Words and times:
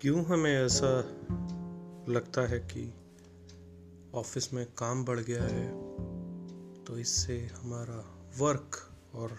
क्यों 0.00 0.24
हमें 0.24 0.64
ऐसा 0.64 1.00
लगता 2.12 2.46
है 2.46 2.58
कि 2.58 2.94
ऑफ़िस 4.14 4.54
में 4.54 4.66
काम 4.66 5.04
बढ़ 5.04 5.20
गया 5.20 5.42
है? 5.42 5.68
तो 6.84 6.98
इससे 6.98 7.46
हमारा 7.46 8.26
वर्क 8.38 8.96
और 9.14 9.38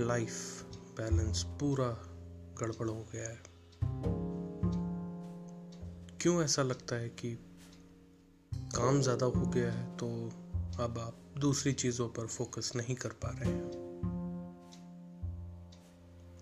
लाइफ 0.00 0.62
बैलेंस 0.72 1.42
पूरा 1.42 1.86
गड़बड़ 2.60 2.88
हो 2.88 3.06
गया 3.12 3.28
है। 3.28 3.42
क्यों 6.18 6.42
ऐसा 6.42 6.62
लगता 6.62 6.96
है 6.96 7.08
कि 7.08 7.38
काम 8.54 9.00
ज़्यादा 9.00 9.26
हो 9.26 9.46
गया 9.46 9.72
है 9.72 9.96
तो 9.96 10.06
अब 10.82 10.98
आप 10.98 11.40
दूसरी 11.40 11.72
चीज़ों 11.72 12.08
पर 12.08 12.26
फोकस 12.26 12.72
नहीं 12.76 12.94
कर 12.94 13.08
पा 13.08 13.28
रहे 13.28 13.52
हैं? 13.52 13.70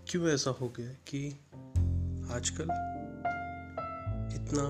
क्यों 0.08 0.28
ऐसा 0.28 0.50
हो 0.50 0.68
गया 0.68 0.92
कि 0.92 1.40
आजकल 2.30 2.68
इतना 4.34 4.64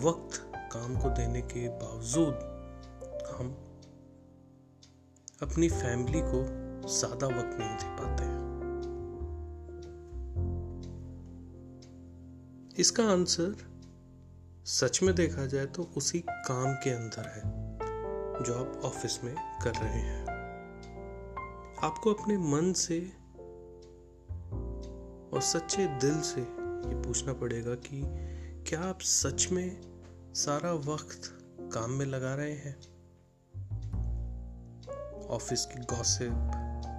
वक्त 0.00 0.52
काम 0.72 0.96
को 0.96 1.08
देने 1.10 1.40
के 1.40 1.68
बावजूद 1.68 2.34
हम 3.38 3.50
अपनी 5.42 5.68
फैमिली 5.68 6.20
को 6.24 6.42
ज़्यादा 6.88 7.26
वक्त 7.26 7.56
नहीं 7.58 7.76
दे 7.76 7.90
पाते 7.98 8.24
हैं। 8.24 8.40
इसका 12.78 13.04
आंसर 13.04 13.54
सच 14.66 15.02
में 15.02 15.14
देखा 15.14 15.46
जाए 15.46 15.66
तो 15.66 15.82
उसी 15.96 16.18
काम 16.20 16.74
के 16.74 16.90
अंदर 16.90 17.28
है 17.28 17.42
जो 18.44 18.54
आप 18.54 18.80
ऑफ़िस 18.84 19.24
में 19.24 19.34
कर 19.62 19.74
रहे 19.74 20.00
हैं। 20.00 20.22
आपको 21.82 22.12
अपने 22.14 22.36
मन 22.38 22.72
से 22.72 22.98
और 25.32 25.40
सच्चे 25.42 25.86
दिल 25.86 26.20
से 26.20 26.61
ये 26.86 27.02
पूछना 27.02 27.32
पड़ेगा 27.32 27.74
कि 27.74 28.02
क्या 28.70 28.80
आप 28.80 29.00
सच 29.00 29.48
में 29.52 29.80
सारा 30.34 30.72
वक्त 30.72 31.38
काम 31.74 31.90
में 31.90 32.06
लगा 32.06 32.34
रहे 32.34 32.52
हैं? 32.52 32.76
ऑफ़िस 35.26 35.66
की 35.66 35.80
गॉसिप, 35.80 36.32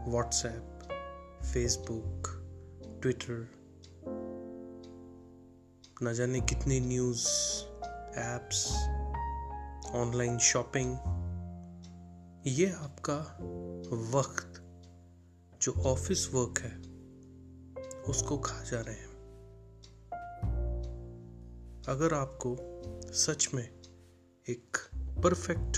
व्हाट्सएप, 0.07 0.79
फेसबुक, 1.53 2.27
ट्विटर, 3.01 3.47
न 6.03 6.13
जाने 6.13 6.41
कितनी 6.41 6.79
न्यूज़ 6.79 7.27
एप्स 8.19 8.71
ऑनलाइन 9.91 10.37
शॉपिंग, 10.37 10.97
ये 12.47 12.71
आपका 12.71 13.37
वक्त, 13.93 14.63
जो 15.61 15.71
ऑफ़िस 15.71 16.29
वर्क 16.33 16.59
है, 16.59 16.77
उसको 18.01 18.37
खा 18.37 18.63
जा 18.63 18.81
रहे 18.81 18.95
हैं। 18.95 19.12
अगर 21.87 22.13
आपको 22.13 22.57
सच 23.13 23.49
में 23.53 23.63
एक 24.49 24.77
परफेक्ट 25.23 25.77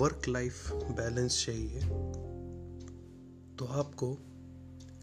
वर्क 0.00 0.22
लाइफ 0.28 0.72
बैलेंस 0.72 1.44
चाहिए 1.46 1.80
तो 3.56 3.64
आपको 3.64 4.14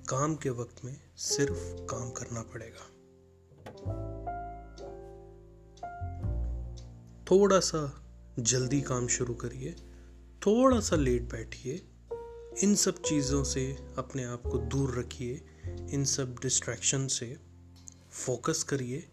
काम 0.10 0.36
के 0.36 0.50
वक्त 0.50 0.86
में 0.86 1.02
सिर्फ़ 1.18 1.74
काम 1.82 2.12
करना 2.12 2.42
पड़ेगा। 2.42 2.86
थोड़ा 7.32 7.60
सा 7.60 8.06
जल्दी 8.40 8.82
काम 8.82 9.08
शुरू 9.08 9.34
करिए, 9.34 9.72
थोड़ा 10.48 10.80
सा 10.80 10.96
लेट 10.96 11.32
बैठिए, 11.32 11.76
इन 12.64 12.76
सब 12.76 13.02
चीज़ों 13.02 13.44
से 13.44 13.78
अपने 13.98 14.24
आप 14.24 14.42
को 14.42 14.58
दूर 14.58 15.00
रखिए, 15.00 15.46
इन 15.92 16.06
सब 16.06 16.36
डिस्ट्रैक्शन 16.42 17.08
से। 17.08 17.47
फोकस 18.26 18.64
करिए, 18.64 19.04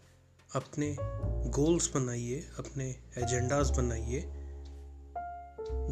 अपने 0.55 0.95
गोल्स 1.49 1.91
बनाइए, 1.95 2.39
अपने 2.59 2.89
एजेंडाज 3.17 3.69
बनाइए। 3.69 4.21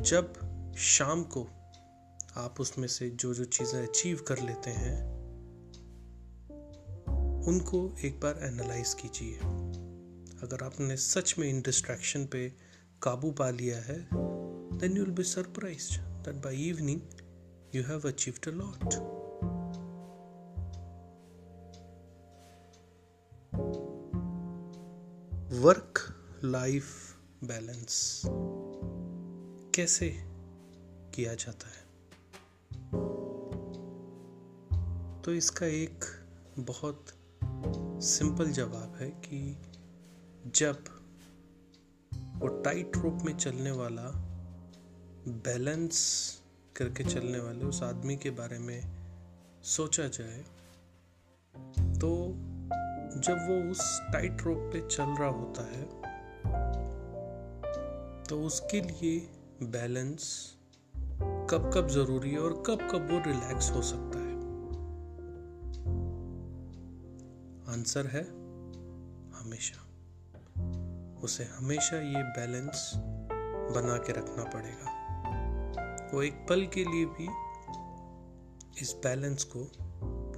जब 0.01 0.33
शाम 0.77 1.23
को 1.23 1.47
आप 2.37 2.55
उसमें 2.59 2.87
से 2.87 3.09
जो 3.09 3.33
जो 3.33 3.45
चीज़ें 3.45 3.87
अचीव 3.87 4.25
कर 4.27 4.39
लेते 4.39 4.69
हैं, 4.69 5.13
उनको 7.47 7.95
एक 8.05 8.19
बार 8.19 8.39
एनालाइज 8.43 8.93
कीजिए। 8.93 9.33
अगर 10.43 10.63
आपने 10.63 10.97
सच 10.97 11.35
में 11.39 11.49
इन 11.49 11.61
डिस्ट्रैक्शन 11.61 12.25
पे 12.25 12.47
काबू 13.03 13.31
पा 13.31 13.49
लिया 13.49 13.77
है 13.77 13.99
then 14.13 14.97
you 14.97 15.03
will 15.03 15.13
be 15.13 15.23
surprised 15.23 15.99
that 16.25 16.35
by 16.35 16.55
evening 16.55 17.01
you 17.75 17.83
have 17.83 18.07
achieved 18.07 18.47
a 18.47 18.51
lot 18.51 19.22
work 25.53 25.99
life 26.43 26.85
balance 27.43 28.21
कैसे 29.75 30.09
किया 31.15 31.33
जाता 31.33 31.67
है? 31.67 31.83
तो 35.21 35.33
इसका 35.33 35.65
एक 35.65 36.05
बहुत 36.59 37.05
सिंपल 38.03 38.51
जवाब 38.51 38.95
है 38.95 39.09
कि 39.09 39.57
जब 40.47 40.83
वो 42.13 42.47
टाइट 42.47 42.97
रूप 42.97 43.13
में 43.13 43.37
चलने 43.37 43.71
वाला 43.71 44.11
बैलेंस 45.27 46.31
करके 46.75 47.03
चलने 47.03 47.39
वाले 47.39 47.65
उस 47.65 47.83
आदमी 47.83 48.17
के 48.17 48.29
बारे 48.29 48.59
में 48.59 49.07
सोचा 49.63 50.07
जाए 50.07 50.45
जब 53.23 53.33
वो 53.33 53.71
उस 53.71 54.01
टाइट 54.13 54.41
रोप 54.41 54.57
पे 54.57 54.87
चल 54.87 55.03
रहा 55.03 55.29
होता 55.29 55.61
है 55.61 56.13
तो 58.23 58.43
उसके 58.43 58.81
लिए 58.81 59.29
बैलेंस 59.63 60.53
कब 61.49 61.71
कब 61.73 61.87
ज़रूरी 61.87 62.31
है 62.31 62.39
और 62.39 62.63
कब 62.67 62.77
कब 62.91 63.11
वो 63.11 63.19
रिलैक्स 63.19 63.71
हो 63.71 63.81
सकता 63.81 64.19
है? 64.19 64.33
आंसर 67.73 68.07
है, 68.07 68.23
हमेशा। 69.39 69.87
उसे 71.23 71.43
हमेशा 71.43 71.97
ये 71.97 72.23
बैलेंस 72.23 72.93
बना 73.75 73.97
के 73.97 74.13
रखना 74.13 74.43
पड़ेगा। 74.43 75.03
वो 76.13 76.21
एक 76.21 76.45
पल 76.49 76.65
के 76.65 76.83
लिए 76.83 77.05
भी 77.05 77.27
इस 78.81 78.95
बैलेंस 79.03 79.43
को 79.43 79.71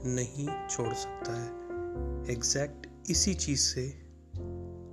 नहीं 0.09 0.67
छोड़ 0.67 0.94
सकता 0.94 1.44
है। 1.44 1.65
एग्जैक्ट 2.30 3.10
इसी 3.10 3.34
चीज़ 3.34 3.62
से 3.62 4.06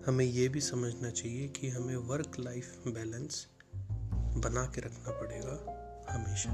हमें 0.07 0.25
यह 0.25 0.49
भी 0.49 0.61
समझना 0.61 1.11
चाहिए 1.11 1.49
कि 1.49 1.69
हमें 1.69 1.97
वर्क 1.97 2.37
लाइफ 2.41 2.83
बैलेंस 2.87 3.47
बना 4.37 4.65
के 4.67 4.81
रखना 4.81 5.11
पड़ेगा 5.11 5.55
हमेशा। 6.11 6.53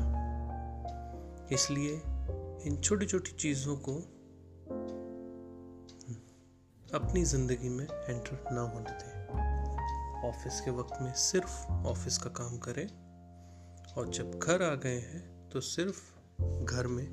इसलिए 1.52 1.94
इन 2.66 2.80
छोटी 2.84 3.06
छोटी 3.06 3.32
चीज़ों 3.32 3.76
को 3.76 3.94
अपनी 6.94 7.24
ज़िंदगी 7.24 7.68
में 7.68 7.84
एंटर 7.84 8.44
ना 8.52 8.60
होने 8.60 8.90
दें। 8.90 10.28
ऑफ़िस 10.28 10.60
के 10.60 10.70
वक्त 10.70 11.02
में 11.02 11.12
सिर्फ़ 11.12 11.72
ऑफ़िस 11.72 12.18
का 12.18 12.30
काम 12.30 12.58
करें 12.58 12.86
और 13.94 14.08
जब 14.08 14.38
घर 14.38 14.62
आ 14.62 14.74
गए 14.74 14.98
हैं 14.98 15.48
तो 15.48 15.60
सिर्फ़ 15.60 16.00
घर 16.64 16.86
में 16.86 17.06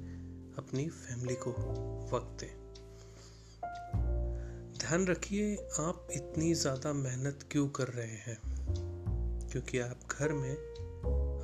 अपनी 0.57 0.89
फैमिली 0.89 1.35
को 1.35 1.51
वक्त 2.13 2.43
दें। 2.43 2.64
ध्यान 4.85 5.07
रखिए, 5.07 5.55
आप 5.79 6.07
इतनी 6.11 6.53
ज़्यादा 6.53 6.93
मेहनत 6.93 7.39
क्यों 7.51 7.69
कर 7.69 7.87
रहे 7.87 8.07
हैं? 8.07 8.37
क्योंकि 9.51 9.79
आप 9.79 9.99
घर 10.11 10.33
में 10.33 10.55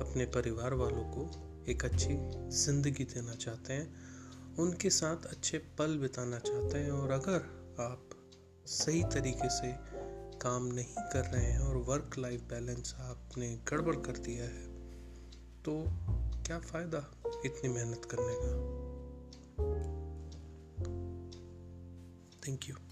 अपने 0.00 0.26
परिवार 0.26 0.74
वालों 0.74 1.04
को 1.04 1.30
एक 1.68 1.84
अच्छी 1.84 2.08
ज़िंदगी 2.50 3.04
देना 3.04 3.34
चाहते 3.34 3.72
हैं, 3.72 3.94
उनके 4.56 4.90
साथ 4.90 5.16
अच्छे 5.26 5.58
पल 5.58 5.98
बिताना 5.98 6.38
चाहते 6.38 6.78
हैं 6.78 6.90
और 6.90 7.10
अगर 7.10 7.36
आप 7.80 8.10
सही 8.66 9.02
तरीके 9.02 9.48
से 9.48 9.74
काम 10.38 10.64
नहीं 10.64 10.94
कर 10.98 11.24
रहे 11.24 11.46
हैं 11.46 11.58
और 11.58 11.76
वर्क 11.76 12.18
लाइफ 12.18 12.40
बैलेंस 12.40 12.94
आपने 12.98 13.60
गड़बड़ 13.68 13.96
कर 13.96 14.16
दिया 14.16 14.44
है 14.44 14.66
तो 15.62 15.84
क्या 16.46 16.58
फ़ायदा 16.58 17.22
इतनी 17.46 17.68
मेहनत 17.68 18.04
करने 18.04 18.34
का? 18.34 18.54
Thank 22.48 22.68
you 22.68 22.91